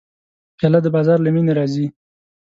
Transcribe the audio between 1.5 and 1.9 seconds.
راځي.